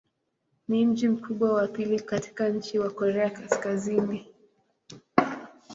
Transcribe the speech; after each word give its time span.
Ni 0.67 0.85
mji 0.85 1.07
mkubwa 1.09 1.53
wa 1.53 1.67
pili 1.67 1.99
katika 1.99 2.49
nchi 2.49 2.79
wa 2.79 2.89
Korea 2.89 3.29
Kaskazini. 3.29 4.27